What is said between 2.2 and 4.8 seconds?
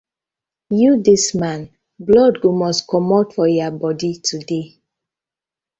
go must komot for yah bodi today.